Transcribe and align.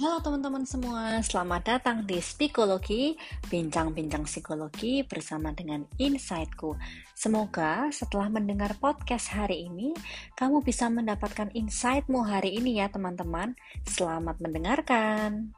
Halo 0.00 0.16
teman-teman 0.24 0.64
semua, 0.64 1.20
selamat 1.20 1.76
datang 1.76 2.08
di 2.08 2.24
Psikologi, 2.24 3.20
bincang-bincang 3.52 4.24
psikologi 4.24 5.04
bersama 5.04 5.52
dengan 5.52 5.84
Insightku. 6.00 6.72
Semoga 7.12 7.92
setelah 7.92 8.32
mendengar 8.32 8.72
podcast 8.80 9.28
hari 9.28 9.68
ini, 9.68 9.92
kamu 10.40 10.64
bisa 10.64 10.88
mendapatkan 10.88 11.52
insightmu 11.52 12.24
hari 12.24 12.56
ini 12.56 12.80
ya 12.80 12.88
teman-teman. 12.88 13.52
Selamat 13.84 14.40
mendengarkan. 14.40 15.52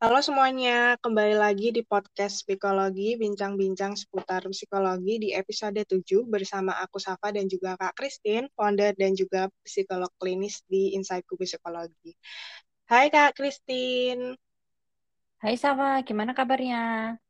Halo 0.00 0.16
semuanya, 0.24 0.96
kembali 0.96 1.36
lagi 1.36 1.76
di 1.76 1.84
podcast 1.84 2.48
Psikologi, 2.48 3.20
bincang-bincang 3.20 4.00
seputar 4.00 4.48
psikologi 4.48 5.20
di 5.20 5.36
episode 5.36 5.76
7 5.76 6.24
bersama 6.24 6.72
aku 6.80 6.96
Safa 6.96 7.28
dan 7.36 7.44
juga 7.52 7.76
Kak 7.76 8.00
Christine, 8.00 8.48
founder 8.56 8.96
dan 8.96 9.12
juga 9.12 9.52
psikolog 9.60 10.08
klinis 10.16 10.64
di 10.64 10.96
Insightku 10.96 11.36
Psikologi. 11.36 12.16
Hai 12.88 13.12
Kak 13.12 13.36
Christine. 13.36 14.40
Hai 15.36 15.60
Safa, 15.60 16.00
gimana 16.00 16.32
kabarnya? 16.32 17.20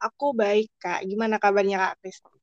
Aku 0.00 0.32
baik 0.32 0.72
Kak, 0.80 1.04
gimana 1.04 1.36
kabarnya 1.36 1.76
Kak 1.84 1.94
Christine? 2.00 2.40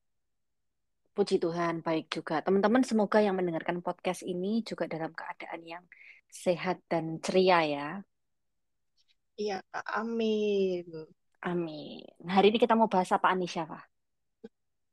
Puji 1.18 1.42
Tuhan, 1.42 1.82
baik 1.82 2.14
juga. 2.14 2.46
Teman-teman 2.46 2.86
semoga 2.86 3.18
yang 3.18 3.34
mendengarkan 3.42 3.82
podcast 3.82 4.22
ini 4.22 4.62
juga 4.62 4.86
dalam 4.86 5.10
keadaan 5.18 5.66
yang 5.66 5.84
sehat 6.30 6.78
dan 6.86 7.18
ceria 7.26 7.66
ya. 7.66 7.90
Iya, 9.42 9.58
Kak. 9.74 9.86
Amin. 9.98 10.86
Amin. 11.42 12.06
Hari 12.22 12.54
ini 12.54 12.62
kita 12.62 12.78
mau 12.78 12.86
bahas 12.86 13.10
apa, 13.10 13.34
Anisha, 13.34 13.66
Pak? 13.66 13.84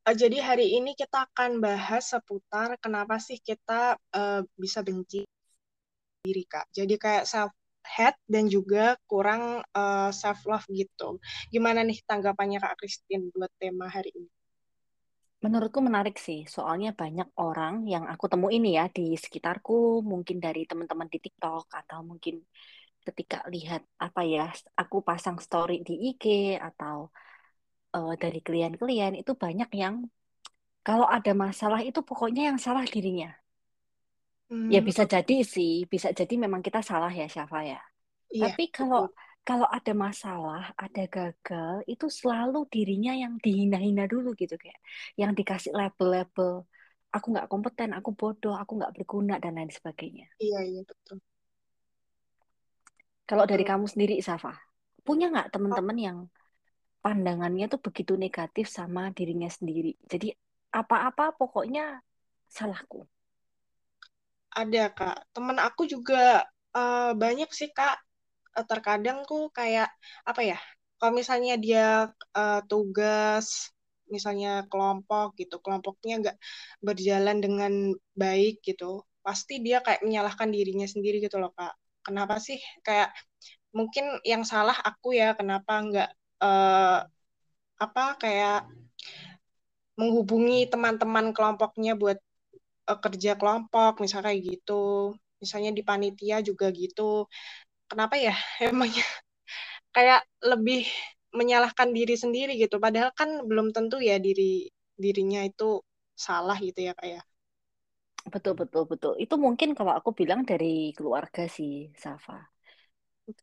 Uh, 0.08 0.16
jadi 0.16 0.40
hari 0.40 0.72
ini 0.72 0.96
kita 0.96 1.28
akan 1.28 1.60
bahas 1.60 2.08
seputar 2.08 2.80
kenapa 2.80 3.20
sih 3.20 3.36
kita 3.36 4.00
uh, 4.16 4.40
bisa 4.56 4.80
benci 4.80 5.28
diri, 6.24 6.44
Kak. 6.48 6.72
Jadi 6.72 6.96
kayak 6.96 7.28
self 7.28 7.52
hate 7.84 8.20
dan 8.24 8.48
juga 8.48 8.96
kurang 9.08 9.64
uh, 9.72 10.08
eh, 10.08 10.10
self 10.12 10.44
love 10.48 10.64
gitu. 10.72 11.20
Gimana 11.52 11.84
nih 11.84 12.00
tanggapannya 12.04 12.60
Kak 12.60 12.80
Christine 12.80 13.28
buat 13.32 13.52
tema 13.60 13.88
hari 13.88 14.12
ini? 14.16 14.28
Menurutku 15.38 15.78
menarik 15.78 16.18
sih, 16.18 16.48
soalnya 16.50 16.90
banyak 16.90 17.30
orang 17.38 17.86
yang 17.86 18.04
aku 18.10 18.26
temuin 18.26 18.64
ya 18.66 18.90
di 18.90 19.14
sekitarku, 19.14 20.02
mungkin 20.02 20.42
dari 20.42 20.66
teman-teman 20.66 21.06
di 21.06 21.22
TikTok 21.22 21.70
atau 21.70 22.02
mungkin 22.02 22.42
ketika 23.08 23.36
lihat 23.54 23.82
apa 24.06 24.20
ya 24.34 24.44
aku 24.82 24.96
pasang 25.08 25.36
story 25.46 25.72
di 25.88 25.92
IG 26.12 26.24
atau 26.68 26.96
uh, 27.96 28.12
dari 28.22 28.38
klien-klien 28.46 29.12
itu 29.20 29.32
banyak 29.44 29.70
yang 29.82 29.94
kalau 30.86 31.06
ada 31.16 31.32
masalah 31.44 31.80
itu 31.88 32.00
pokoknya 32.08 32.42
yang 32.48 32.58
salah 32.66 32.84
dirinya. 32.94 33.28
Hmm. 34.48 34.72
Ya 34.72 34.80
bisa 34.88 35.04
jadi 35.04 35.44
sih, 35.54 35.84
bisa 35.92 36.08
jadi 36.18 36.34
memang 36.44 36.64
kita 36.66 36.80
salah 36.80 37.12
ya 37.12 37.28
Syafa 37.28 37.60
ya. 37.72 37.80
Iya, 38.32 38.48
Tapi 38.48 38.64
kalau 38.72 39.02
kalau 39.48 39.64
ada 39.64 39.92
masalah, 39.96 40.76
ada 40.76 41.02
gagal, 41.08 41.80
itu 41.88 42.06
selalu 42.20 42.68
dirinya 42.68 43.12
yang 43.16 43.40
dihina-hina 43.40 44.04
dulu 44.04 44.36
gitu 44.36 44.60
kayak, 44.60 44.76
yang 45.16 45.32
dikasih 45.32 45.72
label-label, 45.72 46.68
aku 47.16 47.26
nggak 47.32 47.48
kompeten, 47.48 47.90
aku 47.96 48.10
bodoh, 48.12 48.52
aku 48.60 48.76
nggak 48.76 48.92
berguna 48.96 49.40
dan 49.40 49.56
lain 49.56 49.72
sebagainya. 49.72 50.28
Iya 50.36 50.58
iya 50.68 50.80
betul. 50.84 51.16
Kalau 53.28 53.44
dari 53.44 53.60
kamu 53.60 53.84
sendiri, 53.84 54.16
Safa, 54.24 54.56
punya 55.04 55.28
nggak 55.28 55.52
teman-teman 55.52 55.98
yang 56.00 56.18
pandangannya 57.04 57.68
tuh 57.68 57.76
begitu 57.76 58.16
negatif 58.16 58.72
sama 58.72 59.12
dirinya 59.12 59.52
sendiri? 59.52 59.92
Jadi 60.08 60.32
apa-apa 60.72 61.36
pokoknya 61.36 62.00
salahku. 62.48 63.04
Ada 64.48 64.88
kak, 64.96 65.28
teman 65.36 65.60
aku 65.60 65.84
juga 65.84 66.40
uh, 66.72 67.12
banyak 67.12 67.52
sih 67.52 67.68
kak. 67.68 68.00
Uh, 68.56 68.64
terkadang 68.64 69.28
tuh 69.28 69.52
kayak 69.52 69.92
apa 70.24 70.40
ya? 70.40 70.58
Kalau 70.96 71.12
misalnya 71.12 71.60
dia 71.60 72.08
uh, 72.32 72.60
tugas, 72.64 73.68
misalnya 74.08 74.64
kelompok 74.72 75.36
gitu, 75.36 75.60
kelompoknya 75.60 76.14
nggak 76.24 76.36
berjalan 76.80 77.44
dengan 77.44 77.72
baik 78.16 78.64
gitu, 78.64 79.04
pasti 79.20 79.60
dia 79.60 79.84
kayak 79.84 80.00
menyalahkan 80.00 80.48
dirinya 80.48 80.88
sendiri 80.88 81.20
gitu 81.20 81.36
loh 81.36 81.52
kak 81.52 81.76
kenapa 82.08 82.40
sih? 82.40 82.58
Kayak 82.86 83.12
mungkin 83.76 84.18
yang 84.24 84.42
salah 84.48 84.74
aku 84.80 85.12
ya 85.12 85.36
kenapa 85.36 85.72
nggak 85.84 86.10
uh, 86.40 87.04
apa 87.78 88.04
kayak 88.22 88.66
menghubungi 89.98 90.70
teman-teman 90.72 91.34
kelompoknya 91.36 91.92
buat 91.98 92.18
uh, 92.90 92.98
kerja 93.04 93.36
kelompok 93.36 94.00
misalnya 94.00 94.32
kayak 94.32 94.42
gitu. 94.56 95.14
Misalnya 95.42 95.70
di 95.76 95.82
panitia 95.84 96.40
juga 96.40 96.72
gitu. 96.72 97.28
Kenapa 97.90 98.14
ya? 98.16 98.34
Emangnya 98.64 99.04
kayak 99.92 100.24
lebih 100.42 100.88
menyalahkan 101.36 101.92
diri 101.92 102.14
sendiri 102.16 102.56
gitu. 102.56 102.80
Padahal 102.80 103.12
kan 103.12 103.44
belum 103.44 103.70
tentu 103.76 104.00
ya 104.00 104.16
diri 104.16 104.70
dirinya 104.98 105.44
itu 105.46 105.82
salah 106.18 106.58
gitu 106.58 106.80
ya 106.88 106.92
kayak 106.98 107.22
ya. 107.22 107.37
Betul, 108.34 108.54
betul, 108.60 108.82
betul. 108.90 109.12
Itu 109.22 109.34
mungkin 109.44 109.68
kalau 109.78 109.92
aku 109.98 110.10
bilang 110.20 110.40
dari 110.50 110.66
keluarga 110.96 111.42
sih, 111.56 111.72
Safa. 112.04 112.34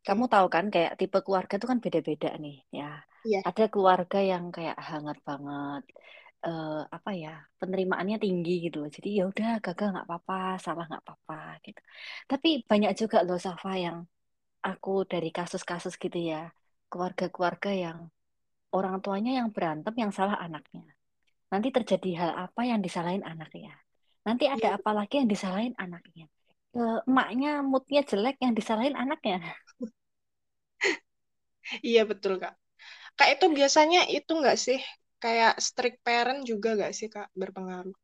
Kamu 0.06 0.24
tahu 0.32 0.46
kan 0.54 0.64
kayak 0.74 0.92
tipe 0.98 1.18
keluarga 1.26 1.54
itu 1.58 1.66
kan 1.70 1.78
beda-beda 1.84 2.28
nih, 2.42 2.56
ya. 2.78 2.90
Yeah. 3.32 3.42
Ada 3.48 3.64
keluarga 3.72 4.18
yang 4.32 4.44
kayak 4.54 4.78
hangat 4.88 5.18
banget, 5.28 5.82
uh, 6.46 6.82
apa 6.96 7.10
ya, 7.22 7.34
penerimaannya 7.60 8.16
tinggi 8.24 8.52
gitu 8.66 8.76
loh. 8.82 8.90
Jadi 8.96 9.08
ya 9.18 9.22
udah 9.30 9.48
gagal 9.62 9.88
nggak 9.94 10.06
apa-apa, 10.06 10.58
salah 10.64 10.84
nggak 10.90 11.02
apa-apa 11.06 11.38
gitu. 11.66 11.80
Tapi 12.30 12.48
banyak 12.70 12.92
juga 13.00 13.16
loh 13.26 13.38
Safa 13.38 13.70
yang 13.78 13.98
aku 14.66 15.06
dari 15.12 15.28
kasus-kasus 15.30 15.94
gitu 16.02 16.18
ya, 16.18 16.50
keluarga-keluarga 16.90 17.70
yang 17.84 17.98
orang 18.74 18.98
tuanya 19.04 19.30
yang 19.38 19.48
berantem, 19.54 19.94
yang 20.02 20.10
salah 20.10 20.36
anaknya. 20.42 20.82
Nanti 21.52 21.68
terjadi 21.70 22.10
hal 22.20 22.30
apa 22.50 22.62
yang 22.66 22.82
disalahin 22.82 23.22
anaknya 23.22 23.85
Nanti 24.26 24.44
ada 24.54 24.68
apa 24.76 24.90
lagi 24.98 25.14
yang 25.20 25.28
disalahin 25.30 25.74
anaknya. 25.84 26.26
Emaknya 26.76 27.50
moodnya 27.70 28.02
jelek 28.10 28.36
yang 28.44 28.52
disalahin 28.58 28.96
anaknya. 29.02 29.36
iya 31.88 32.02
betul 32.10 32.32
kak. 32.42 32.54
Kak 33.18 33.28
itu 33.34 33.46
biasanya 33.58 34.00
itu 34.16 34.32
nggak 34.40 34.58
sih 34.66 34.78
kayak 35.22 35.52
strict 35.66 35.98
parent 36.06 36.40
juga 36.50 36.68
nggak 36.78 36.92
sih 36.98 37.08
kak 37.14 37.28
berpengaruh? 37.40 37.96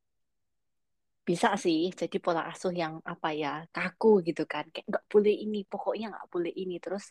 Bisa 1.29 1.49
sih, 1.65 1.81
jadi 2.01 2.17
pola 2.25 2.43
asuh 2.51 2.75
yang 2.83 2.95
apa 3.13 3.29
ya 3.43 3.49
kaku 3.75 4.09
gitu 4.27 4.43
kan, 4.53 4.65
kayak 4.75 4.87
nggak 4.91 5.05
boleh 5.13 5.35
ini, 5.45 5.59
pokoknya 5.71 6.05
nggak 6.13 6.27
boleh 6.35 6.53
ini. 6.63 6.75
Terus 6.83 7.05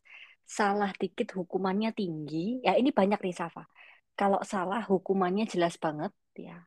salah 0.58 0.92
dikit 1.02 1.28
hukumannya 1.38 1.90
tinggi, 2.00 2.38
ya 2.66 2.72
ini 2.76 2.90
banyak 3.00 3.20
nih 3.26 3.36
Safa. 3.42 3.64
Kalau 4.20 4.40
salah 4.44 4.82
hukumannya 4.92 5.46
jelas 5.54 5.76
banget 5.80 6.12
ya, 6.36 6.60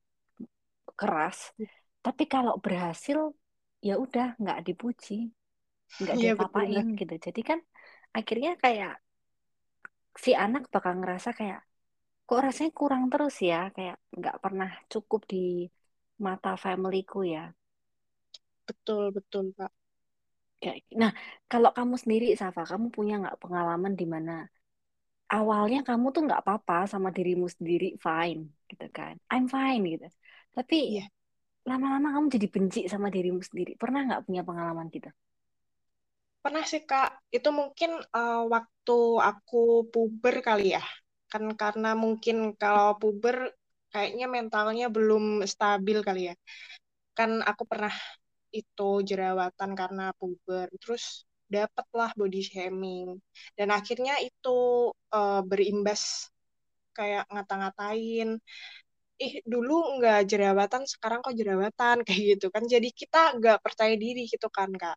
keras. 0.96 1.52
Tapi 2.04 2.24
kalau 2.34 2.54
berhasil 2.64 3.18
ya 3.88 3.94
udah 4.04 4.26
nggak 4.40 4.58
dipuji, 4.66 5.14
nggak 6.00 6.16
ya, 6.20 6.30
dipapain 6.32 6.84
gitu. 7.00 7.14
Jadi 7.26 7.40
kan 7.48 7.58
akhirnya 8.18 8.50
kayak 8.62 8.92
si 10.24 10.30
anak 10.44 10.62
bakal 10.74 10.92
ngerasa 11.00 11.30
kayak 11.38 11.60
kok 12.26 12.40
rasanya 12.46 12.72
kurang 12.80 13.02
terus 13.12 13.34
ya, 13.50 13.56
kayak 13.76 13.96
nggak 14.18 14.36
pernah 14.44 14.70
cukup 14.92 15.20
di 15.32 15.36
mata 16.24 16.50
familyku 16.64 17.18
ya. 17.34 17.44
Betul 18.68 19.02
betul 19.16 19.44
pak. 19.58 19.70
Nah 21.00 21.12
kalau 21.50 21.70
kamu 21.76 21.94
sendiri 22.02 22.26
Safa, 22.40 22.62
kamu 22.70 22.86
punya 22.96 23.14
nggak 23.22 23.36
pengalaman 23.42 23.92
di 24.00 24.06
mana 24.14 24.32
awalnya 25.36 25.78
kamu 25.88 26.06
tuh 26.14 26.22
nggak 26.26 26.40
apa-apa 26.42 26.74
sama 26.92 27.08
dirimu 27.16 27.46
sendiri 27.56 27.86
fine 28.04 28.40
gitu 28.70 28.86
kan, 28.98 29.14
I'm 29.32 29.44
fine 29.54 29.82
gitu. 29.92 30.06
Tapi 30.56 30.76
yeah 30.96 31.08
lama-lama 31.64 32.12
kamu 32.12 32.26
jadi 32.28 32.46
benci 32.52 32.80
sama 32.92 33.08
dirimu 33.08 33.40
sendiri. 33.40 33.72
Pernah 33.80 34.04
nggak 34.04 34.22
punya 34.28 34.44
pengalaman 34.44 34.92
gitu? 34.92 35.08
Pernah 36.44 36.64
sih 36.68 36.84
Kak. 36.84 37.32
Itu 37.32 37.48
mungkin 37.56 38.04
uh, 38.12 38.44
waktu 38.52 38.98
aku 39.20 39.88
puber 39.88 40.44
kali 40.44 40.76
ya. 40.76 40.84
Kan 41.32 41.48
karena 41.56 41.96
mungkin 41.96 42.52
kalau 42.60 43.00
puber 43.00 43.56
kayaknya 43.88 44.28
mentalnya 44.28 44.92
belum 44.92 45.40
stabil 45.48 46.04
kali 46.04 46.28
ya. 46.30 46.34
Kan 47.16 47.40
aku 47.40 47.64
pernah 47.64 47.92
itu 48.52 49.00
jerawatan 49.00 49.72
karena 49.72 50.12
puber. 50.20 50.68
Terus 50.76 51.24
dapatlah 51.48 52.12
body 52.12 52.40
shaming. 52.44 53.16
Dan 53.56 53.72
akhirnya 53.72 54.20
itu 54.20 54.92
uh, 55.16 55.40
berimbas 55.40 56.28
kayak 56.94 57.24
ngata-ngatain 57.32 58.38
ih 59.22 59.34
dulu 59.52 59.72
nggak 59.98 60.18
jerawatan 60.30 60.82
sekarang 60.92 61.20
kok 61.24 61.34
jerawatan? 61.40 61.96
Kayak 62.06 62.22
gitu 62.38 62.46
kan. 62.54 62.64
Jadi 62.66 62.88
kita 62.94 63.18
nggak 63.38 63.58
percaya 63.64 63.94
diri 63.98 64.26
gitu 64.32 64.48
kan 64.50 64.70
kak. 64.74 64.96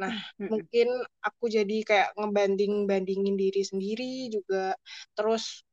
Nah 0.00 0.14
mungkin 0.50 0.88
aku 1.26 1.44
jadi 1.56 1.76
kayak 1.88 2.08
ngebanding 2.18 2.86
bandingin 2.90 3.36
diri 3.40 3.62
sendiri 3.66 4.30
juga. 4.34 4.76
Terus 5.16 5.64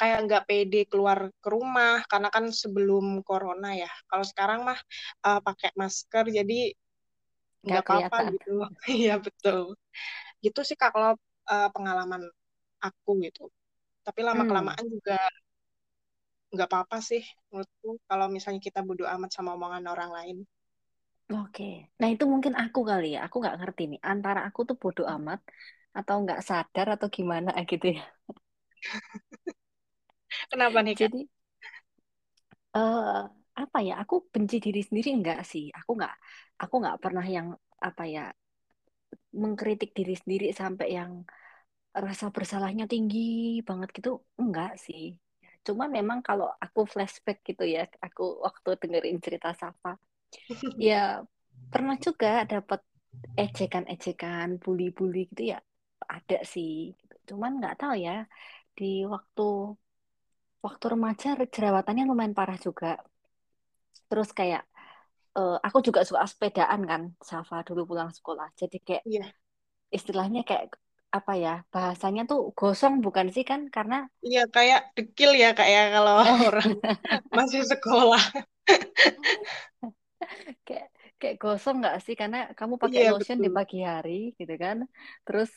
kayak 0.00 0.18
nggak 0.26 0.42
pede 0.48 0.80
keluar 0.90 1.18
ke 1.42 1.48
rumah 1.54 1.94
karena 2.10 2.28
kan 2.34 2.44
sebelum 2.62 3.04
corona 3.28 3.68
ya. 3.82 3.90
Kalau 4.08 4.24
sekarang 4.30 4.60
mah 4.68 4.78
uh, 5.26 5.40
pakai 5.46 5.70
masker 5.80 6.24
jadi 6.38 6.54
nggak 7.66 7.82
apa-apa 7.86 8.16
gitu. 8.32 8.50
Iya 9.00 9.12
betul. 9.26 9.60
Gitu 10.44 10.60
sih 10.68 10.76
Kak 10.80 10.90
kalau 10.96 11.10
uh, 11.52 11.68
pengalaman 11.74 12.22
aku 12.86 13.10
gitu. 13.26 13.42
Tapi 14.06 14.20
Hmm, 14.32 14.70
lama-kelamaan 14.70 14.86
juga 14.94 15.16
nggak 16.54 16.68
apa-apa 16.70 16.96
sih 17.08 17.22
menurutku 17.50 17.88
kalau 18.08 18.26
misalnya 18.34 18.60
kita 18.68 18.80
bodo 18.88 19.04
amat 19.14 19.30
sama 19.36 19.50
omongan 19.56 19.84
orang 19.94 20.10
lain. 20.16 20.36
oke. 21.32 21.62
Nah 22.00 22.08
itu 22.12 22.24
mungkin 22.32 22.54
aku 22.62 22.78
kali 22.90 23.04
ya. 23.14 23.18
Aku 23.26 23.36
nggak 23.42 23.56
ngerti 23.60 23.82
nih. 23.90 24.00
Antara 24.10 24.40
aku 24.48 24.60
tuh 24.68 24.76
bodoh 24.82 25.06
amat 25.14 25.38
atau 25.96 26.14
nggak 26.22 26.38
sadar 26.48 26.86
atau 26.94 27.08
gimana 27.16 27.48
gitu 27.70 27.86
ya. 27.96 28.00
Kenapa 30.50 30.78
nih 30.84 30.94
Kak? 31.00 31.10
Jadi 31.10 31.18
eh 32.76 33.10
apa 33.62 33.78
ya? 33.88 33.92
Aku 34.02 34.14
benci 34.34 34.56
diri 34.64 34.80
sendiri 34.86 35.08
enggak 35.16 35.38
sih. 35.50 35.64
Aku 35.78 35.90
nggak 35.98 36.12
aku 36.62 36.74
nggak 36.82 36.96
pernah 37.04 37.24
yang 37.36 37.46
apa 37.88 38.02
ya 38.14 38.20
mengkritik 39.42 39.90
diri 39.98 40.14
sendiri 40.20 40.46
sampai 40.60 40.86
yang 40.98 41.12
rasa 42.04 42.26
bersalahnya 42.36 42.84
tinggi 42.92 43.20
banget 43.68 43.88
gitu. 43.96 44.10
Enggak 44.42 44.70
sih. 44.84 45.02
Cuma 45.66 45.84
memang 45.96 46.18
kalau 46.28 46.48
aku 46.64 46.80
flashback 46.92 47.38
gitu 47.48 47.64
ya, 47.74 47.80
aku 48.06 48.22
waktu 48.46 48.68
dengerin 48.80 49.18
cerita 49.24 49.48
Safa, 49.60 49.90
ya 50.88 50.96
pernah 51.72 51.96
juga 52.06 52.28
dapat 52.52 52.80
ejekan-ejekan, 53.42 54.48
bully-bully 54.62 55.20
gitu 55.32 55.42
ya 55.54 55.58
ada 56.16 56.36
sih. 56.54 56.70
Cuman 57.28 57.52
nggak 57.60 57.76
tahu 57.80 57.94
ya 58.06 58.12
di 58.78 58.84
waktu 59.14 59.42
waktu 60.66 60.84
remaja 60.92 61.28
jerawatannya 61.54 62.04
lumayan 62.10 62.34
parah 62.38 62.58
juga. 62.66 62.90
Terus 64.08 64.28
kayak 64.38 64.62
eh, 65.38 65.56
aku 65.66 65.78
juga 65.86 66.00
suka 66.08 66.24
sepedaan 66.32 66.80
kan, 66.90 67.02
Safa 67.30 67.56
dulu 67.68 67.82
pulang 67.90 68.10
sekolah. 68.18 68.48
Jadi 68.60 68.76
kayak 68.86 69.04
Iya, 69.04 69.32
istilahnya 69.96 70.40
kayak 70.48 70.66
apa 71.16 71.32
ya 71.44 71.50
bahasanya 71.72 72.20
tuh 72.30 72.38
gosong 72.58 72.94
bukan 73.04 73.26
sih 73.34 73.44
kan? 73.50 73.60
Karena 73.74 73.96
iya 74.26 74.40
kayak 74.54 74.80
dekil 74.96 75.30
ya 75.42 75.46
Kak 75.56 75.68
ya 75.74 75.80
kalau 75.94 76.12
orang 76.46 76.70
masih 77.36 77.62
sekolah. 77.70 78.22
kayak 80.66 80.86
kayak 81.20 81.36
gosong 81.42 81.76
nggak 81.80 81.96
sih? 82.04 82.14
Karena 82.20 82.36
kamu 82.58 82.74
pakai 82.84 83.00
Iya 83.00 83.10
lotion 83.10 83.38
di 83.44 83.48
pagi 83.56 83.76
hari 83.90 84.10
gitu 84.38 84.52
kan? 84.64 84.76
Terus 85.26 85.50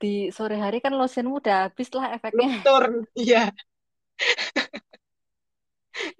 di 0.00 0.08
sore 0.36 0.54
hari 0.64 0.76
kan 0.84 0.92
lotionmu 1.00 1.32
udah 1.42 1.56
habis 1.66 1.88
lah 1.96 2.06
efeknya. 2.16 2.48
Luntur. 2.64 2.84
Iya. 3.14 3.52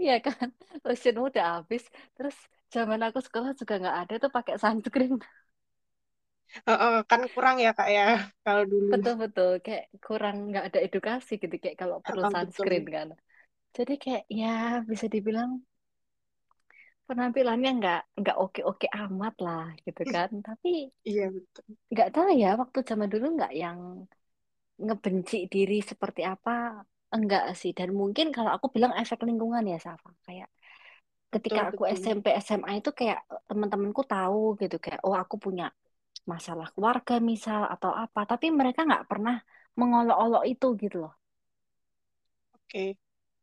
Iya 0.02 0.12
kan? 0.25 0.49
Lotionmu 0.87 1.23
udah 1.31 1.44
habis. 1.55 1.82
Terus 2.17 2.37
zaman 2.75 3.00
aku 3.06 3.19
sekolah 3.26 3.50
juga 3.61 3.75
nggak 3.81 3.96
ada 4.00 4.14
tuh 4.23 4.31
pakai 4.37 4.55
sunscreen 4.62 5.12
Heeh, 6.66 6.92
kan 7.10 7.20
kurang 7.34 7.56
ya 7.64 7.70
Kak 7.78 7.88
ya 7.96 8.02
kalau 8.44 8.62
dulu. 8.72 8.92
betul-betul 8.92 9.48
kayak 9.64 9.84
kurang 10.04 10.36
nggak 10.48 10.64
ada 10.68 10.78
edukasi 10.86 11.30
gitu 11.42 11.54
kayak 11.62 11.78
kalau 11.82 11.96
perlu 12.06 12.22
Heeh, 12.22 12.32
sunscreen 12.32 12.84
betul. 12.84 12.88
kan 12.94 13.08
jadi 13.76 13.92
kayak 14.02 14.22
ya 14.40 14.46
bisa 14.90 15.06
dibilang 15.14 15.50
penampilannya 17.08 17.70
nggak 17.78 18.00
nggak 18.20 18.36
oke-oke 18.44 18.86
amat 19.02 19.34
lah 19.46 19.64
gitu 19.84 20.02
kan 20.12 20.30
tapi 20.46 20.68
Iya 21.08 21.22
betul. 21.34 21.78
nggak 21.92 22.08
tahu 22.14 22.28
ya 22.42 22.48
waktu 22.60 22.78
zaman 22.90 23.08
dulu 23.12 23.26
nggak 23.36 23.52
yang 23.62 23.78
ngebenci 24.86 25.36
diri 25.52 25.76
seperti 25.90 26.20
apa 26.32 26.50
enggak 27.14 27.42
sih 27.60 27.72
dan 27.78 27.90
mungkin 28.00 28.26
kalau 28.36 28.50
aku 28.56 28.66
bilang 28.74 28.92
efek 29.00 29.18
lingkungan 29.28 29.64
ya 29.72 29.76
Safa 29.86 30.10
kayak 30.26 30.48
ketika 31.34 31.60
Betul 31.60 31.66
aku 31.70 31.82
betul. 31.90 32.00
SMP 32.00 32.26
SMA 32.46 32.72
itu 32.80 32.90
kayak 33.00 33.18
teman-temanku 33.50 34.02
tahu 34.12 34.38
gitu 34.62 34.76
kayak 34.84 35.00
oh 35.06 35.16
aku 35.22 35.36
punya 35.44 35.64
masalah 36.32 36.66
keluarga 36.75 37.14
misal 37.30 37.60
atau 37.75 37.90
apa 38.02 38.20
tapi 38.30 38.46
mereka 38.60 38.80
nggak 38.88 39.04
pernah 39.10 39.34
mengolok-olok 39.78 40.42
itu 40.52 40.66
gitu 40.82 40.96
loh 41.04 41.12
Oke. 42.56 42.84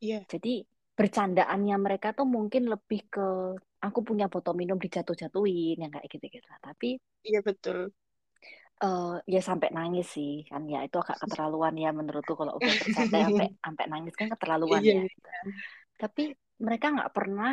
Iya, 0.04 0.16
jadi 0.32 0.50
bercandaannya 0.98 1.76
mereka 1.86 2.08
tuh 2.18 2.28
mungkin 2.36 2.64
lebih 2.74 3.00
ke 3.14 3.22
aku 3.86 4.00
punya 4.08 4.26
botol 4.34 4.54
minum 4.62 4.78
dijatuh-jatuhin 4.84 5.76
yang 5.82 5.92
kayak 5.94 6.08
gitu-gitu 6.14 6.48
tapi 6.66 6.88
iya 7.28 7.40
betul. 7.48 7.92
eh 8.84 9.06
ya 9.34 9.40
sampai 9.50 9.70
nangis 9.78 10.06
sih 10.16 10.30
kan 10.50 10.62
ya 10.74 10.78
itu 10.86 10.96
agak 11.04 11.18
keterlaluan 11.24 11.74
ya 11.84 11.88
menurutku 12.00 12.34
kalau 12.40 12.54
udah 12.60 12.74
bercanda 12.82 13.18
sampai 13.26 13.46
sampai 13.66 13.86
nangis 13.92 14.14
kan 14.20 14.28
keterlaluan 14.34 14.84
Iya, 14.84 14.92
ya 14.96 15.02
iya. 15.02 15.08
gitu. 15.14 15.28
Tapi 16.02 16.22
mereka 16.66 16.86
nggak 16.96 17.12
pernah 17.18 17.50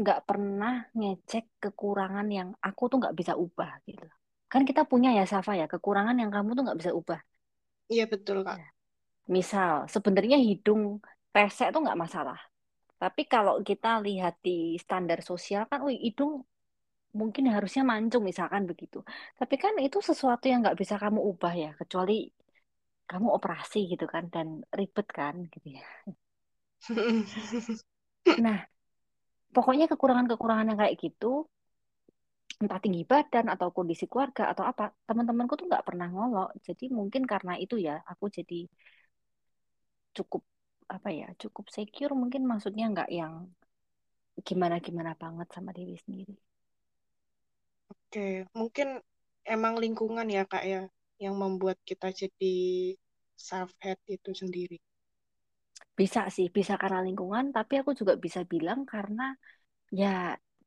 nggak 0.00 0.18
pernah 0.28 0.72
ngecek 0.98 1.44
kekurangan 1.62 2.26
yang 2.38 2.48
aku 2.66 2.82
tuh 2.90 2.96
nggak 3.02 3.16
bisa 3.20 3.32
ubah 3.44 3.70
gitu. 3.88 4.06
Kan 4.52 4.62
kita 4.68 4.82
punya 4.90 5.08
ya 5.18 5.24
Safa 5.32 5.52
ya 5.60 5.66
kekurangan 5.72 6.16
yang 6.22 6.30
kamu 6.34 6.48
tuh 6.56 6.62
nggak 6.66 6.78
bisa 6.80 6.92
ubah. 7.00 7.20
Iya 7.92 8.04
betul 8.12 8.36
Kak. 8.46 8.56
Ya. 8.60 8.66
Misal 9.36 9.72
sebenarnya 9.94 10.36
hidung 10.48 10.82
pesek 11.34 11.68
tuh 11.74 11.80
nggak 11.84 12.00
masalah. 12.04 12.38
Tapi 13.02 13.22
kalau 13.32 13.54
kita 13.68 14.00
lihat 14.06 14.34
di 14.46 14.78
standar 14.84 15.20
sosial 15.30 15.62
kan, 15.70 15.80
wih 15.86 15.98
hidung 16.06 16.32
mungkin 17.20 17.44
harusnya 17.54 17.82
mancung 17.86 18.22
misalkan 18.30 18.62
begitu. 18.70 18.98
Tapi 19.38 19.54
kan 19.62 19.74
itu 19.86 19.98
sesuatu 20.10 20.44
yang 20.50 20.58
nggak 20.64 20.78
bisa 20.82 20.94
kamu 21.02 21.20
ubah 21.30 21.52
ya, 21.54 21.70
kecuali 21.80 22.14
kamu 23.10 23.28
operasi 23.38 23.78
gitu 23.92 24.04
kan 24.14 24.24
dan 24.34 24.46
ribet 24.78 25.06
kan 25.18 25.34
gitu 25.54 25.68
ya. 25.78 25.84
Nah, 28.36 28.66
pokoknya 29.56 29.84
kekurangan-kekurangan 29.92 30.66
yang 30.70 30.78
kayak 30.82 30.96
gitu, 31.04 31.26
entah 32.62 32.80
tinggi 32.84 33.02
badan 33.12 33.46
atau 33.54 33.68
kondisi 33.76 34.04
keluarga 34.10 34.42
atau 34.52 34.64
apa, 34.70 34.84
teman-temanku 35.08 35.54
tuh 35.60 35.66
nggak 35.70 35.86
pernah 35.88 36.06
ngolok. 36.14 36.48
Jadi 36.66 36.84
mungkin 36.98 37.22
karena 37.32 37.52
itu 37.64 37.74
ya, 37.86 37.94
aku 38.10 38.24
jadi 38.36 38.58
cukup 40.16 40.42
apa 40.96 41.08
ya, 41.20 41.26
cukup 41.42 41.64
secure 41.76 42.12
mungkin 42.20 42.42
maksudnya 42.50 42.84
nggak 42.92 43.10
yang 43.20 43.34
gimana-gimana 44.46 45.12
banget 45.22 45.48
sama 45.54 45.70
diri 45.78 45.94
sendiri. 46.04 46.34
Oke, 47.92 48.46
mungkin 48.58 48.88
emang 49.54 49.74
lingkungan 49.82 50.26
ya 50.36 50.42
Kak 50.52 50.64
ya 50.72 50.82
yang 51.22 51.34
membuat 51.42 51.78
kita 51.88 52.08
jadi 52.20 52.54
self 53.48 53.70
hate 53.82 54.04
itu 54.16 54.30
sendiri. 54.42 54.76
Bisa 56.00 56.20
sih, 56.36 56.46
bisa 56.56 56.74
karena 56.82 56.98
lingkungan, 57.06 57.44
tapi 57.56 57.72
aku 57.80 57.90
juga 58.00 58.14
bisa 58.24 58.40
bilang 58.52 58.80
karena 58.92 59.22
ya 60.00 60.06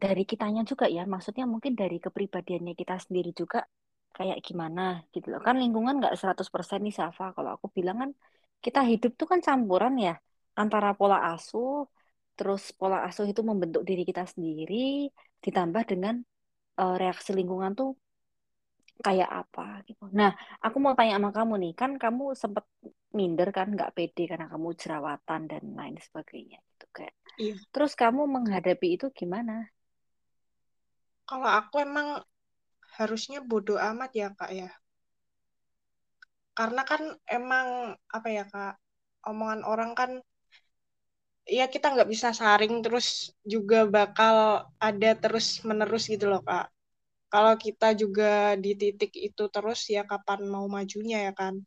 dari 0.03 0.22
kitanya 0.32 0.62
juga 0.72 0.86
ya, 0.98 1.01
maksudnya 1.13 1.46
mungkin 1.53 1.74
dari 1.82 1.98
kepribadiannya 2.05 2.74
kita 2.82 2.96
sendiri 3.05 3.29
juga 3.41 3.60
kayak 4.17 4.38
gimana 4.48 4.82
gitu 5.13 5.27
loh. 5.34 5.41
Kan 5.48 5.55
lingkungan 5.63 5.93
nggak 6.01 6.13
100% 6.22 6.79
nih 6.86 6.96
Safa. 7.00 7.24
Kalau 7.38 7.51
aku 7.58 7.67
bilang 7.77 7.98
kan 8.03 8.12
kita 8.65 8.79
hidup 8.91 9.12
tuh 9.20 9.27
kan 9.32 9.39
campuran 9.48 9.93
ya 10.05 10.12
antara 10.62 10.89
pola 11.00 11.17
asuh, 11.32 11.70
terus 12.38 12.62
pola 12.79 12.98
asuh 13.08 13.25
itu 13.32 13.41
membentuk 13.50 13.82
diri 13.89 14.01
kita 14.10 14.24
sendiri, 14.34 14.75
ditambah 15.46 15.84
dengan 15.91 16.15
eh, 16.82 16.93
reaksi 17.01 17.32
lingkungan 17.39 17.72
tuh 17.79 17.89
kayak 19.06 19.30
apa 19.42 19.62
gitu. 19.88 20.04
Nah, 20.20 20.32
aku 20.66 20.77
mau 20.84 20.94
tanya 20.98 21.13
sama 21.18 21.30
kamu 21.38 21.54
nih, 21.63 21.72
kan 21.82 21.92
kamu 22.04 22.24
sempet 22.42 22.66
minder 23.18 23.48
kan 23.58 23.68
nggak 23.75 23.94
pede 23.96 24.22
karena 24.32 24.48
kamu 24.54 24.70
jerawatan 24.82 25.42
dan 25.51 25.63
lain 25.80 25.96
sebagainya 26.06 26.58
gitu 26.72 26.86
kayak. 26.96 27.13
Iya, 27.38 27.56
Terus 27.74 27.94
kamu 28.01 28.22
menghadapi 28.36 28.88
itu 28.98 29.06
gimana? 29.20 29.54
kalau 31.30 31.50
aku 31.60 31.75
emang 31.88 32.08
harusnya 32.98 33.39
bodo 33.50 33.75
amat 33.89 34.12
ya 34.22 34.27
Kak 34.39 34.51
ya. 34.60 34.70
Karena 36.58 36.82
kan 36.89 37.01
emang 37.38 37.68
apa 38.18 38.27
ya 38.38 38.44
Kak, 38.54 38.74
omongan 39.30 39.62
orang 39.72 39.92
kan 40.00 40.12
ya 41.58 41.66
kita 41.74 41.86
nggak 41.94 42.10
bisa 42.13 42.30
saring 42.39 42.74
terus 42.86 43.08
juga 43.54 43.77
bakal 43.96 44.36
ada 44.88 45.10
terus 45.22 45.46
menerus 45.68 46.04
gitu 46.13 46.25
loh 46.32 46.42
Kak. 46.48 46.66
Kalau 47.27 47.53
kita 47.60 47.91
juga 47.91 48.55
di 48.55 48.72
titik 48.79 49.12
itu 49.15 49.43
terus 49.51 49.79
ya 49.91 50.07
kapan 50.07 50.48
mau 50.48 50.65
majunya 50.72 51.27
ya 51.27 51.34
kan. 51.36 51.60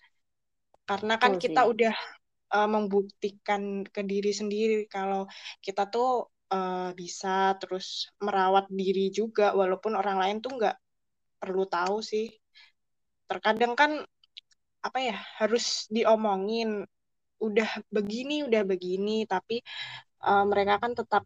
Karena 0.89 1.15
kan 1.21 1.37
Betul 1.37 1.43
kita 1.45 1.61
sih. 1.65 1.71
udah 1.73 1.95
uh, 2.57 2.69
membuktikan 2.69 3.63
ke 3.87 4.01
diri 4.03 4.33
sendiri 4.35 4.89
kalau 4.91 5.29
kita 5.61 5.87
tuh 5.93 6.33
uh, 6.51 6.91
bisa 6.97 7.55
terus 7.61 8.11
merawat 8.25 8.67
diri 8.73 9.13
juga 9.13 9.53
walaupun 9.55 9.95
orang 10.01 10.19
lain 10.19 10.37
tuh 10.45 10.53
nggak 10.59 10.77
perlu 11.41 11.65
tahu 11.69 12.01
sih. 12.01 12.27
Terkadang 13.29 13.77
kan 13.79 13.93
apa 14.81 14.99
ya 14.99 15.17
harus 15.39 15.87
diomongin 15.93 16.89
udah 17.41 17.71
begini 17.93 18.45
udah 18.49 18.63
begini 18.65 19.29
tapi 19.29 19.61
uh, 20.25 20.45
mereka 20.49 20.81
kan 20.81 20.93
tetap 20.97 21.25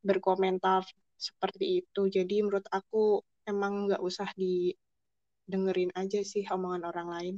berkomentar 0.00 0.84
seperti 1.16 1.84
itu. 1.84 2.08
Jadi 2.08 2.44
menurut 2.44 2.66
aku 2.72 3.20
emang 3.46 3.88
nggak 3.88 4.02
usah 4.02 4.28
didengerin 4.34 5.94
aja 5.94 6.20
sih 6.26 6.44
omongan 6.50 6.84
orang 6.90 7.08
lain. 7.08 7.36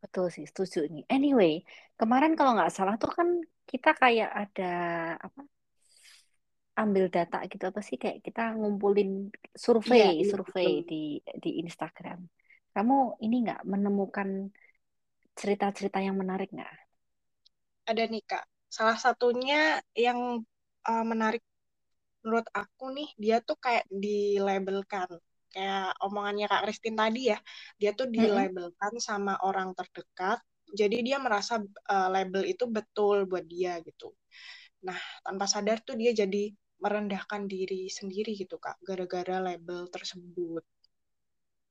Betul 0.00 0.32
sih, 0.32 0.48
setuju 0.48 0.88
nih. 0.88 1.04
Anyway, 1.12 1.64
kemarin 2.00 2.32
kalau 2.38 2.56
nggak 2.56 2.72
salah 2.72 2.96
tuh 2.96 3.12
kan 3.12 3.28
kita 3.68 3.92
kayak 3.96 4.30
ada 4.32 4.72
apa? 5.20 5.42
ambil 6.80 7.12
data 7.12 7.44
gitu 7.44 7.68
apa 7.68 7.84
sih 7.84 8.00
kayak 8.00 8.24
kita 8.24 8.56
ngumpulin 8.56 9.28
survei 9.52 10.00
Iya, 10.00 10.10
iya 10.16 10.24
survei 10.32 10.80
di 10.88 11.20
di 11.20 11.60
Instagram. 11.60 12.24
Kamu 12.72 13.20
ini 13.20 13.36
nggak 13.44 13.68
menemukan 13.68 14.48
cerita-cerita 15.36 16.00
yang 16.00 16.16
menarik 16.16 16.48
nggak? 16.48 16.72
Ada 17.84 18.08
nih 18.08 18.24
Kak. 18.24 18.44
Salah 18.70 18.96
satunya 18.96 19.82
yang 19.92 20.40
uh, 20.86 21.04
menarik 21.04 21.44
menurut 22.24 22.48
aku 22.52 22.92
nih, 22.92 23.08
dia 23.16 23.36
tuh 23.40 23.56
kayak 23.56 23.84
dilabelkan. 23.88 25.08
Kayak 25.50 25.98
omongannya 25.98 26.46
Kak 26.46 26.62
Christine 26.62 26.94
tadi 26.94 27.34
ya, 27.34 27.38
dia 27.74 27.90
tuh 27.90 28.06
dilabelkan 28.06 28.92
sama 29.02 29.34
orang 29.42 29.74
terdekat. 29.74 30.38
Jadi 30.70 31.02
dia 31.02 31.18
merasa 31.18 31.58
uh, 31.62 32.08
label 32.08 32.46
itu 32.46 32.70
betul 32.70 33.26
buat 33.26 33.42
dia 33.42 33.82
gitu. 33.82 34.14
Nah, 34.86 34.96
tanpa 35.26 35.50
sadar 35.50 35.82
tuh 35.82 35.98
dia 35.98 36.14
jadi 36.14 36.54
merendahkan 36.80 37.44
diri 37.50 37.90
sendiri 37.90 38.32
gitu 38.38 38.56
Kak, 38.56 38.80
gara-gara 38.80 39.42
label 39.42 39.90
tersebut. 39.92 40.64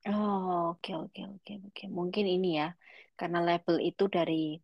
Oh, 0.06 0.76
oke 0.76 0.92
oke 0.96 1.20
oke 1.40 1.52
oke. 1.66 1.84
Mungkin 1.90 2.24
ini 2.24 2.56
ya, 2.62 2.72
karena 3.18 3.42
label 3.42 3.80
itu 3.82 4.06
dari 4.06 4.56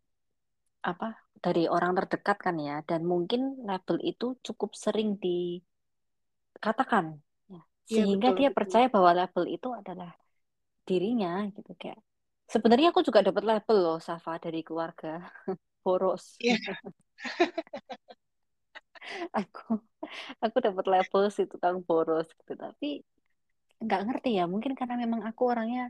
apa? 0.85 1.13
Dari 1.37 1.69
orang 1.69 1.93
terdekat 1.93 2.37
kan 2.41 2.57
ya, 2.57 2.81
dan 2.87 3.05
mungkin 3.05 3.61
label 3.61 4.01
itu 4.01 4.39
cukup 4.41 4.73
sering 4.73 5.19
dikatakan, 5.21 5.66
ya. 7.53 7.59
Iya 7.91 7.93
Sehingga 7.93 8.07
betul 8.11 8.35
dia 8.37 8.49
betul. 8.49 8.57
percaya 8.57 8.85
bahwa 8.93 9.11
label 9.19 9.43
itu 9.55 9.67
adalah 9.79 10.09
dirinya 10.89 11.29
gitu 11.57 11.71
kayak. 11.81 11.99
Sebenarnya 12.53 12.87
aku 12.93 13.01
juga 13.07 13.21
dapat 13.27 13.45
label 13.51 13.77
loh, 13.85 13.97
Safa 14.07 14.33
dari 14.45 14.59
keluarga 14.67 15.09
boros. 15.85 16.25
Iya, 16.39 16.57
Aku 19.39 19.61
aku 20.45 20.57
dapat 20.65 20.85
label 20.93 21.23
si 21.35 21.41
tukang 21.51 21.77
boros 21.87 22.27
gitu, 22.39 22.53
tapi 22.63 22.87
nggak 23.83 24.01
ngerti 24.07 24.29
ya. 24.39 24.43
Mungkin 24.53 24.73
karena 24.79 24.95
memang 25.03 25.21
aku 25.29 25.41
orangnya 25.51 25.81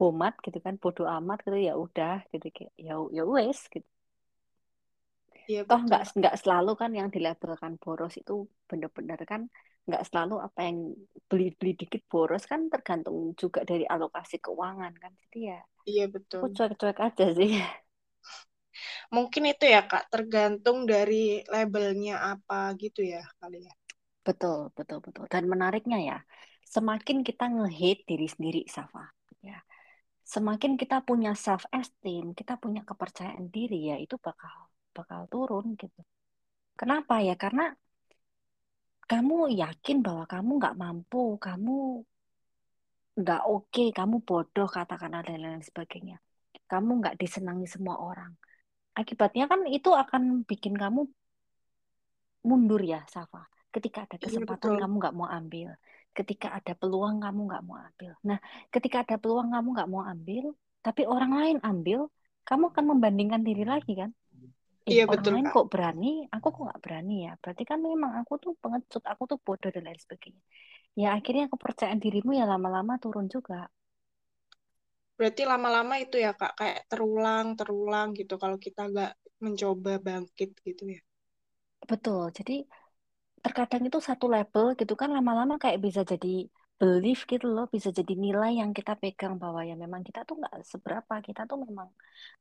bomat 0.00 0.34
gitu 0.46 0.58
kan, 0.66 0.74
bodoh 0.82 1.06
amat 1.16 1.38
gitu 1.46 1.58
ya 1.68 1.72
udah 1.84 2.12
gitu 2.32 2.46
kayak 2.56 2.72
ya 2.86 2.92
ya 3.16 3.22
wes 3.34 3.60
gitu. 3.74 3.88
iya 5.50 5.60
toh 5.68 5.80
nggak 5.86 6.02
nggak 6.18 6.34
selalu 6.42 6.70
kan 6.80 6.90
yang 6.98 7.08
dilabelkan 7.14 7.72
boros 7.82 8.12
itu 8.20 8.32
benar-benar 8.70 9.18
kan 9.30 9.42
nggak 9.86 10.02
selalu 10.08 10.34
apa 10.46 10.60
yang 10.68 10.78
beli-beli 11.30 11.72
dikit 11.80 12.02
boros 12.12 12.42
kan 12.50 12.60
tergantung 12.72 13.16
juga 13.42 13.60
dari 13.70 13.84
alokasi 13.94 14.36
keuangan 14.44 14.92
kan. 15.02 15.12
Jadi 15.22 15.38
ya 15.50 15.58
Iya 15.90 16.04
aku 16.34 16.46
betul. 16.46 16.48
cuek-cuek 16.56 16.98
aja 17.06 17.24
sih. 17.38 17.52
Mungkin 19.14 19.42
itu 19.52 19.64
ya 19.74 19.80
Kak, 19.90 20.04
tergantung 20.12 20.78
dari 20.92 21.22
labelnya 21.52 22.14
apa 22.34 22.58
gitu 22.82 23.00
ya 23.14 23.22
kali 23.40 23.58
ya. 23.68 23.72
betul 24.26 24.58
betul 24.78 24.98
betul. 25.06 25.24
Dan 25.32 25.44
menariknya 25.52 25.98
ya 26.08 26.16
semakin 26.74 27.18
kita 27.28 27.44
nge-hate 27.54 28.02
diri 28.10 28.26
sendiri 28.34 28.60
Safa 28.76 29.04
ya. 29.48 29.58
Semakin 30.34 30.72
kita 30.80 30.96
punya 31.08 31.32
self 31.44 31.64
esteem 31.80 32.26
kita 32.38 32.54
punya 32.62 32.82
kepercayaan 32.88 33.46
diri 33.56 33.78
ya 33.90 33.96
itu 34.04 34.16
bakal 34.26 34.54
bakal 34.96 35.20
turun 35.32 35.66
gitu. 35.82 36.00
Kenapa 36.80 37.14
ya? 37.28 37.34
Karena 37.42 37.64
kamu 39.12 39.52
yakin 39.60 40.00
bahwa 40.00 40.24
kamu 40.24 40.50
nggak 40.56 40.78
mampu 40.80 41.36
kamu 41.36 42.00
nggak 43.12 43.42
oke, 43.44 43.84
kamu 43.92 44.16
bodoh 44.24 44.64
katakanlah 44.64 45.20
dan 45.20 45.44
lain 45.44 45.60
sebagainya. 45.60 46.16
Kamu 46.64 47.04
nggak 47.04 47.20
disenangi 47.20 47.68
semua 47.68 48.00
orang. 48.00 48.32
Akibatnya 48.96 49.44
kan 49.44 49.68
itu 49.68 49.92
akan 49.92 50.48
bikin 50.48 50.72
kamu 50.72 51.04
mundur 52.48 52.80
ya, 52.80 53.04
Safa. 53.12 53.44
Ketika 53.68 54.08
ada 54.08 54.16
Iya 54.16 54.24
kesempatan 54.28 54.80
kamu 54.80 54.94
nggak 54.96 55.14
mau 55.16 55.28
ambil. 55.28 55.76
Ketika 56.16 56.56
ada 56.56 56.72
peluang 56.72 57.20
kamu 57.20 57.40
nggak 57.52 57.62
mau 57.68 57.76
ambil. 57.76 58.12
Nah, 58.24 58.38
ketika 58.72 59.04
ada 59.04 59.16
peluang 59.20 59.48
kamu 59.52 59.68
nggak 59.76 59.88
mau 59.92 60.02
ambil, 60.08 60.44
tapi 60.80 61.02
orang 61.04 61.32
lain 61.36 61.58
ambil, 61.60 62.08
kamu 62.48 62.64
akan 62.72 62.84
membandingkan 62.96 63.44
diri 63.44 63.64
lagi 63.68 63.92
kan? 63.92 64.10
Eh, 64.90 64.94
Iya 64.94 65.04
betul 65.12 65.30
lain 65.34 65.48
kok 65.54 65.66
berani, 65.72 66.06
aku 66.34 66.46
kok 66.54 66.62
nggak 66.66 66.80
berani 66.84 67.12
ya. 67.26 67.30
Berarti 67.42 67.62
kan 67.70 67.78
memang 67.88 68.12
aku 68.20 68.32
tuh 68.44 68.52
pengecut, 68.62 69.02
aku 69.12 69.22
tuh 69.30 69.38
bodoh 69.46 69.70
dan 69.74 69.82
lain 69.86 70.00
sebagainya. 70.04 70.42
Ya 71.00 71.06
akhirnya 71.18 71.44
kepercayaan 71.52 72.00
dirimu 72.04 72.30
ya 72.40 72.44
lama-lama 72.52 72.94
turun 73.04 73.26
juga. 73.34 73.56
Berarti 75.18 75.42
lama-lama 75.52 75.94
itu 76.04 76.16
ya 76.24 76.32
Kak, 76.40 76.52
kayak 76.60 76.78
terulang, 76.90 77.46
terulang 77.58 78.08
gitu 78.18 78.34
kalau 78.42 78.58
kita 78.66 78.80
nggak 78.92 79.10
mencoba 79.44 79.92
bangkit 80.06 80.50
gitu 80.68 80.84
ya. 80.96 81.00
Betul. 81.90 82.22
Jadi 82.38 82.52
terkadang 83.44 83.82
itu 83.88 83.98
satu 84.08 84.26
label 84.34 84.66
gitu 84.80 84.94
kan 85.00 85.10
lama-lama 85.16 85.54
kayak 85.62 85.78
bisa 85.86 86.02
jadi 86.12 86.28
belief 86.82 87.18
gitu 87.32 87.46
loh, 87.56 87.66
bisa 87.74 87.88
jadi 87.98 88.12
nilai 88.24 88.52
yang 88.60 88.70
kita 88.78 88.92
pegang 89.02 89.34
bahwa 89.42 89.60
ya 89.70 89.74
memang 89.84 90.02
kita 90.08 90.20
tuh 90.28 90.34
nggak 90.40 90.54
seberapa, 90.72 91.14
kita 91.28 91.40
tuh 91.50 91.58
memang 91.66 91.88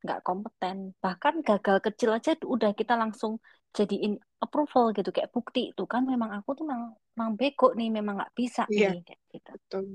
nggak 0.04 0.20
kompeten. 0.28 0.78
Bahkan 1.04 1.36
gagal 1.48 1.78
kecil 1.86 2.10
aja 2.18 2.32
udah 2.56 2.72
kita 2.80 2.94
langsung 3.02 3.34
jadiin 3.78 4.14
approval 4.46 4.86
gitu, 4.98 5.10
kayak 5.16 5.30
bukti 5.36 5.60
itu 5.72 5.84
kan 5.94 6.02
memang 6.12 6.30
aku 6.38 6.50
tuh 6.60 6.66
memang, 6.72 6.92
memang 7.16 7.32
bego 7.40 7.66
nih, 7.80 7.90
memang 7.98 8.14
nggak 8.20 8.34
bisa 8.40 8.64
Iya, 8.72 8.88
nih 8.88 8.98
kayak 9.08 9.22
gitu. 9.34 9.52
betul. 9.54 9.86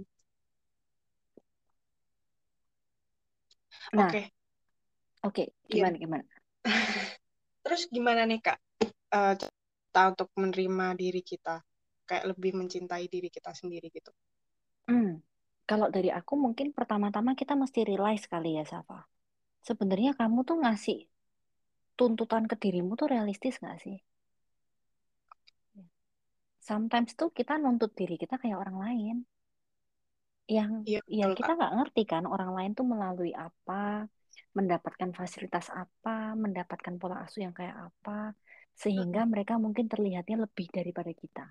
Nah, 3.93 4.09
Oke, 4.09 4.21
oke, 5.27 5.45
iya. 5.69 5.87
gimana 5.87 5.97
gimana? 5.99 6.25
Terus 7.65 7.83
gimana 7.95 8.23
nih 8.31 8.41
Kak, 8.47 8.59
eh, 9.17 9.35
kita 9.41 10.03
untuk 10.13 10.29
menerima 10.41 10.87
diri 11.01 11.21
kita, 11.31 11.57
kayak 12.09 12.25
lebih 12.37 12.53
mencintai 12.61 13.07
diri 13.15 13.29
kita 13.37 13.51
sendiri 13.61 13.89
gitu. 13.93 14.13
Hmm, 14.89 15.09
kalau 15.71 15.89
dari 15.97 16.11
aku 16.19 16.33
mungkin 16.45 16.69
pertama-tama 16.77 17.31
kita 17.41 17.55
mesti 17.63 17.81
realize 17.91 18.25
kali 18.33 18.49
ya, 18.59 18.65
Safa. 18.73 18.99
Sebenarnya 19.69 20.13
kamu 20.21 20.39
tuh 20.49 20.57
ngasih 20.65 20.99
tuntutan 21.99 22.45
ke 22.51 22.57
dirimu 22.63 22.93
tuh 23.01 23.09
realistis 23.15 23.55
nggak 23.63 23.79
sih? 23.85 23.97
Sometimes 26.69 27.11
tuh 27.21 27.31
kita 27.39 27.55
nuntut 27.63 27.91
diri 27.99 28.15
kita 28.23 28.35
kayak 28.43 28.59
orang 28.63 28.77
lain 28.85 29.17
yang 30.57 30.73
Iya 30.89 30.99
ya 31.19 31.25
betul 31.25 31.33
kita 31.37 31.51
Kak. 31.51 31.55
nggak 31.57 31.73
ngerti 31.77 32.01
kan 32.13 32.23
orang 32.35 32.51
lain 32.57 32.71
tuh 32.79 32.87
melalui 32.93 33.31
apa, 33.47 33.75
mendapatkan 34.57 35.11
fasilitas 35.19 35.67
apa, 35.83 36.11
mendapatkan 36.45 36.95
pola 37.01 37.17
asuh 37.25 37.41
yang 37.47 37.55
kayak 37.59 37.77
apa, 37.89 38.11
sehingga 38.83 39.21
mereka 39.33 39.53
mungkin 39.65 39.87
terlihatnya 39.93 40.37
lebih 40.45 40.67
daripada 40.77 41.11
kita. 41.23 41.43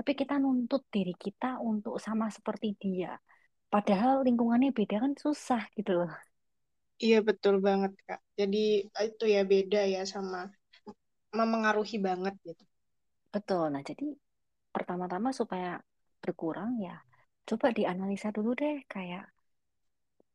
Tapi 0.00 0.16
kita 0.16 0.40
nuntut 0.40 0.88
diri 0.88 1.12
kita 1.12 1.60
untuk 1.60 2.00
sama 2.00 2.32
seperti 2.32 2.72
dia. 2.80 3.12
Padahal 3.68 4.24
lingkungannya 4.24 4.72
beda 4.72 4.96
kan 5.04 5.12
susah 5.12 5.68
gitu 5.76 5.92
loh. 6.00 6.08
Iya 7.04 7.20
betul 7.20 7.60
banget 7.60 7.92
Kak. 8.08 8.20
Jadi 8.40 8.88
itu 8.88 9.24
ya 9.28 9.44
beda 9.44 9.84
ya 9.84 10.00
sama 10.08 10.48
memengaruhi 11.36 12.00
banget 12.00 12.32
gitu. 12.48 12.64
Betul. 13.28 13.76
Nah, 13.76 13.82
jadi 13.84 14.16
pertama-tama 14.72 15.36
supaya 15.36 15.76
berkurang 16.24 16.80
ya, 16.80 16.96
coba 17.44 17.76
dianalisa 17.76 18.32
dulu 18.32 18.56
deh 18.56 18.80
kayak 18.88 19.28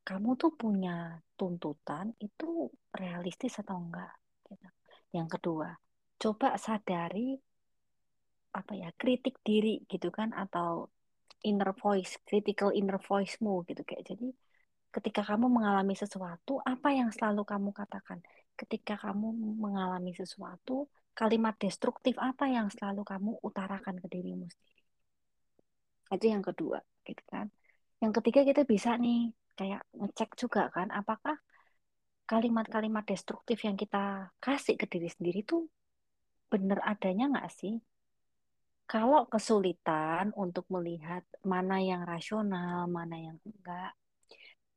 kamu 0.05 0.37
tuh 0.37 0.53
punya 0.53 1.17
tuntutan 1.33 2.13
itu 2.21 2.69
realistis 2.93 3.57
atau 3.57 3.81
enggak 3.81 4.13
gitu. 4.45 4.69
Yang 5.17 5.27
kedua, 5.41 5.73
coba 6.21 6.53
sadari 6.61 7.41
apa 8.59 8.73
ya 8.81 8.89
kritik 9.01 9.35
diri 9.47 9.73
gitu 9.91 10.07
kan 10.17 10.29
atau 10.43 10.69
inner 11.49 11.71
voice, 11.83 12.13
critical 12.27 12.69
inner 12.79 12.99
voice-mu 13.09 13.53
gitu 13.69 13.81
kayak 13.89 14.03
jadi 14.11 14.27
ketika 14.95 15.21
kamu 15.29 15.45
mengalami 15.57 15.93
sesuatu 16.03 16.53
apa 16.73 16.89
yang 16.99 17.09
selalu 17.15 17.43
kamu 17.51 17.69
katakan? 17.81 18.19
Ketika 18.59 18.95
kamu 19.05 19.27
mengalami 19.63 20.11
sesuatu, 20.21 20.87
kalimat 21.19 21.55
destruktif 21.63 22.15
apa 22.29 22.45
yang 22.55 22.67
selalu 22.75 23.01
kamu 23.11 23.31
utarakan 23.47 23.95
ke 24.03 24.07
dirimu 24.13 24.47
sendiri? 24.53 24.83
Itu 26.15 26.25
yang 26.33 26.43
kedua 26.47 26.79
gitu 27.07 27.23
kan. 27.31 27.47
Yang 28.01 28.11
ketiga 28.21 28.41
kita 28.49 28.61
bisa 28.73 28.89
nih 29.03 29.19
kayak 29.59 29.81
ngecek 29.99 30.29
juga 30.41 30.61
kan 30.75 30.87
apakah 30.99 31.35
kalimat-kalimat 32.31 33.05
destruktif 33.11 33.57
yang 33.67 33.77
kita 33.77 34.33
kasih 34.45 34.75
ke 34.81 34.85
diri 34.89 35.09
sendiri 35.15 35.39
tuh 35.45 35.61
bener 36.51 36.79
adanya 36.91 37.25
nggak 37.31 37.49
sih? 37.59 37.73
Kalau 38.91 39.21
kesulitan 39.33 40.25
untuk 40.43 40.65
melihat 40.75 41.23
mana 41.53 41.75
yang 41.89 42.01
rasional, 42.13 42.79
mana 42.97 43.15
yang 43.27 43.37
enggak, 43.49 43.89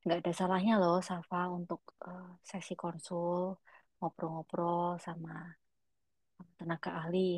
nggak 0.04 0.18
ada 0.22 0.32
salahnya 0.40 0.74
loh, 0.82 0.98
Safa, 1.10 1.38
untuk 1.58 1.80
eh, 2.08 2.28
sesi 2.50 2.74
konsul, 2.82 3.40
ngobrol-ngobrol 3.98 4.86
sama 5.06 5.32
tenaga 6.58 6.90
ahli, 7.00 7.30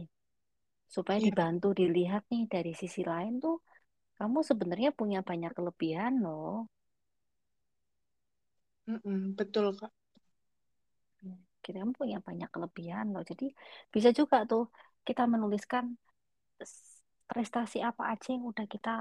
supaya 0.94 1.18
Iya, 1.18 1.26
dibantu 1.26 1.68
dilihat 1.80 2.22
nih 2.32 2.44
dari 2.54 2.72
sisi 2.80 3.02
lain 3.12 3.34
tuh, 3.44 3.56
kamu 4.18 4.38
sebenarnya 4.50 4.90
punya 5.00 5.20
banyak 5.30 5.52
kelebihan 5.58 6.14
loh. 6.26 6.54
mm-mm, 8.88 9.20
betul 9.38 9.66
Kak. 9.80 9.92
Kita 11.64 11.78
punya 11.98 12.18
banyak 12.26 12.48
kelebihan 12.54 13.06
loh. 13.12 13.22
Jadi 13.30 13.44
bisa 13.94 14.08
juga 14.18 14.36
tuh 14.50 14.62
kita 15.06 15.22
menuliskan 15.32 15.84
prestasi 17.30 17.78
apa 17.80 18.10
aja 18.12 18.34
yang 18.34 18.44
udah 18.50 18.66
kita 18.66 18.94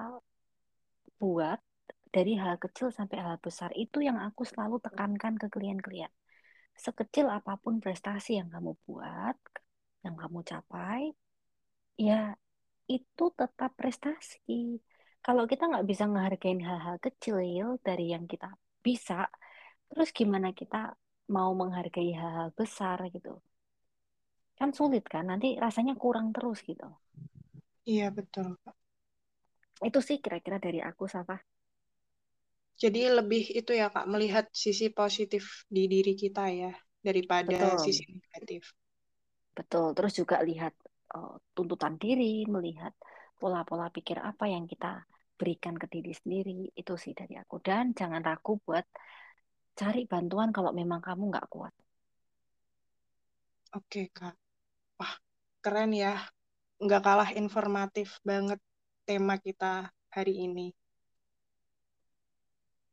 buat 1.19 1.59
dari 2.09 2.33
hal 2.41 2.57
kecil 2.57 2.89
sampai 2.89 3.21
hal 3.21 3.37
besar 3.37 3.69
itu 3.77 4.01
yang 4.01 4.17
aku 4.17 4.41
selalu 4.45 4.81
tekankan 4.81 5.37
ke 5.37 5.47
klien-klien. 5.53 6.09
Sekecil 6.73 7.27
apa 7.29 7.59
pun 7.59 7.77
prestasi 7.83 8.39
yang 8.39 8.49
kamu 8.49 8.73
buat, 8.87 9.37
yang 10.01 10.15
kamu 10.15 10.39
capai, 10.47 11.11
ya 11.99 12.33
itu 12.89 13.25
tetap 13.35 13.71
prestasi. 13.77 14.79
Kalau 15.19 15.43
kita 15.45 15.67
nggak 15.69 15.85
bisa 15.85 16.07
ngehargain 16.07 16.61
hal-hal 16.63 16.97
kecil 16.97 17.37
dari 17.83 18.15
yang 18.15 18.25
kita 18.25 18.49
bisa, 18.81 19.27
terus 19.91 20.09
gimana 20.15 20.55
kita 20.55 20.95
mau 21.29 21.51
menghargai 21.53 22.15
hal-hal 22.15 22.49
besar 22.55 22.97
gitu? 23.11 23.37
Kan 24.57 24.69
sulit 24.73 25.03
kan, 25.05 25.27
nanti 25.29 25.59
rasanya 25.59 25.93
kurang 25.99 26.31
terus 26.35 26.63
gitu. 26.63 26.87
Iya, 27.89 28.05
betul. 28.17 28.47
Itu 29.87 29.99
sih 30.07 30.17
kira-kira 30.23 30.57
dari 30.65 30.79
aku, 30.89 31.03
Safa. 31.09 31.37
Jadi 32.79 33.01
lebih 33.17 33.43
itu 33.59 33.71
ya 33.75 33.91
Kak, 33.91 34.05
melihat 34.07 34.45
sisi 34.55 34.87
positif 34.99 35.67
di 35.67 35.83
diri 35.91 36.13
kita 36.15 36.47
ya, 36.61 36.71
daripada 37.03 37.51
Betul. 37.51 37.83
sisi 37.85 38.03
negatif. 38.07 38.63
Betul, 39.57 39.91
terus 39.97 40.13
juga 40.15 40.39
lihat 40.39 40.71
uh, 41.17 41.35
tuntutan 41.51 41.99
diri, 41.99 42.47
melihat 42.47 42.93
pola-pola 43.35 43.91
pikir 43.91 44.15
apa 44.23 44.47
yang 44.47 44.63
kita 44.71 45.03
berikan 45.35 45.75
ke 45.75 45.87
diri 45.91 46.13
sendiri, 46.15 46.71
itu 46.71 46.93
sih 46.95 47.11
dari 47.11 47.35
aku. 47.35 47.59
Dan 47.59 47.91
jangan 47.91 48.23
ragu 48.23 48.55
buat 48.63 48.85
cari 49.75 50.07
bantuan 50.07 50.55
kalau 50.55 50.71
memang 50.71 51.03
kamu 51.03 51.23
nggak 51.31 51.47
kuat. 51.51 51.73
Oke 53.75 54.07
Kak, 54.15 54.35
wah 54.99 55.13
keren 55.63 55.91
ya, 55.93 56.15
nggak 56.79 57.01
kalah 57.03 57.29
informatif 57.35 58.19
banget 58.23 58.59
tema 59.03 59.35
kita 59.35 59.91
hari 60.15 60.47
ini. 60.47 60.71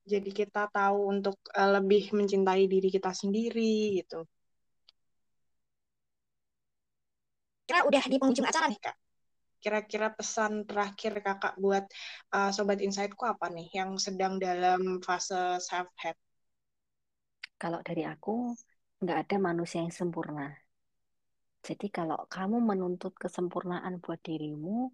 Jadi 0.07 0.31
kita 0.31 0.71
tahu 0.71 1.11
untuk 1.19 1.35
uh, 1.51 1.71
lebih 1.79 2.15
mencintai 2.15 2.71
diri 2.71 2.89
kita 2.95 3.11
sendiri 3.11 3.99
gitu. 3.99 4.23
Kita 7.67 7.83
udah 7.83 8.05
di 8.07 8.17
penghujung 8.23 8.47
acara 8.47 8.71
nih 8.71 8.79
Kak. 8.79 8.97
Kira-kira 9.59 10.15
pesan 10.15 10.63
terakhir 10.63 11.19
Kakak 11.19 11.59
buat 11.59 11.83
uh, 12.31 12.55
Sobat 12.55 12.79
Insightku 12.79 13.27
apa 13.27 13.51
nih 13.51 13.67
yang 13.75 13.99
sedang 13.99 14.39
dalam 14.39 15.03
fase 15.03 15.59
self-help? 15.59 16.15
Kalau 17.59 17.83
dari 17.83 18.07
aku, 18.07 18.55
nggak 19.03 19.19
ada 19.27 19.37
manusia 19.43 19.83
yang 19.83 19.91
sempurna. 19.91 20.66
Jadi 21.67 21.91
kalau 21.91 22.31
kamu 22.31 22.63
menuntut 22.63 23.11
kesempurnaan 23.19 23.99
buat 23.99 24.23
dirimu, 24.23 24.87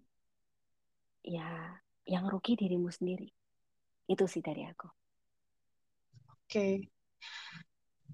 ya 1.21 1.77
yang 2.09 2.25
rugi 2.25 2.57
dirimu 2.57 2.89
sendiri. 2.89 3.29
Itu 4.09 4.25
sih 4.25 4.41
dari 4.41 4.65
aku. 4.65 4.89
Oke. 6.33 6.49
Okay. 6.49 6.73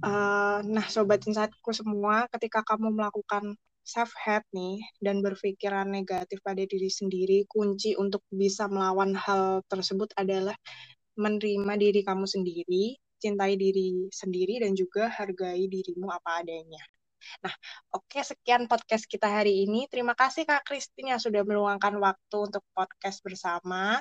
Uh, 0.04 0.60
nah, 0.68 0.84
sobat 0.92 1.24
insightku 1.24 1.72
semua, 1.72 2.28
ketika 2.36 2.63
kamu 2.68 3.00
melakukan 3.00 3.56
self 3.84 4.12
hate 4.16 4.48
nih 4.51 4.84
dan 5.00 5.24
berpikiran 5.24 5.88
negatif 5.88 6.44
pada 6.44 6.63
diri 6.63 6.92
sendiri, 6.92 7.48
kunci 7.48 7.96
untuk 7.96 8.24
bisa 8.28 8.68
melawan 8.68 9.16
hal 9.16 9.63
tersebut 9.72 10.12
adalah 10.20 10.56
menerima 11.16 11.74
diri 11.80 12.01
kamu 12.04 12.28
sendiri, 12.28 12.96
cintai 13.24 13.56
diri 13.60 14.08
sendiri 14.12 14.63
dan 14.63 14.75
juga 14.75 15.08
hargai 15.12 15.68
dirimu 15.68 16.08
apa 16.12 16.44
adanya. 16.44 16.84
Nah, 17.46 17.54
oke 17.96 18.08
okay, 18.10 18.24
sekian 18.26 18.66
podcast 18.66 19.06
kita 19.06 19.28
hari 19.28 19.66
ini. 19.68 19.86
Terima 19.92 20.14
kasih 20.18 20.44
Kak 20.44 20.66
Christine 20.68 21.16
yang 21.16 21.22
sudah 21.22 21.46
meluangkan 21.46 21.96
waktu 22.00 22.38
untuk 22.38 22.64
podcast 22.75 23.22
bersama. 23.22 24.00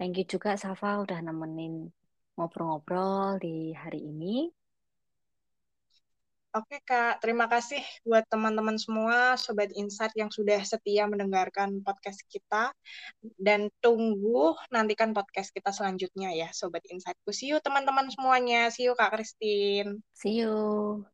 Thank 0.00 0.16
you 0.16 0.24
juga 0.24 0.56
Safa 0.56 1.04
udah 1.04 1.20
nemenin 1.20 1.92
ngobrol-ngobrol 2.40 3.36
di 3.36 3.76
hari 3.76 4.00
ini. 4.00 4.48
Oke 6.50 6.82
Kak, 6.82 7.22
terima 7.22 7.46
kasih 7.46 7.78
buat 8.02 8.26
teman-teman 8.26 8.74
semua, 8.74 9.38
Sobat 9.38 9.70
Insight 9.70 10.10
yang 10.18 10.34
sudah 10.34 10.58
setia 10.66 11.06
mendengarkan 11.06 11.78
podcast 11.78 12.26
kita. 12.26 12.74
Dan 13.38 13.70
tunggu 13.78 14.58
nantikan 14.74 15.14
podcast 15.14 15.54
kita 15.54 15.70
selanjutnya 15.70 16.34
ya, 16.34 16.50
Sobat 16.50 16.82
Insight. 16.90 17.14
See 17.30 17.54
you 17.54 17.62
teman-teman 17.62 18.10
semuanya. 18.10 18.66
See 18.74 18.90
you 18.90 18.98
Kak 18.98 19.14
Christine. 19.14 20.02
See 20.10 20.42
you. 20.42 21.06